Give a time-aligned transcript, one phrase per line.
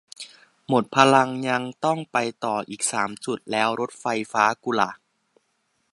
[0.67, 4.89] หมดพลังงาน ยังต้องไปต่ออีกสามจุด แล้วรถไฟฟ้ากูล่ะ